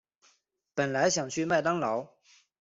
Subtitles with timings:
[0.73, 2.09] 本来想去麦当劳